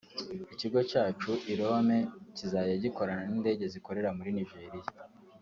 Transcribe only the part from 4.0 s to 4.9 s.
muri Nigeria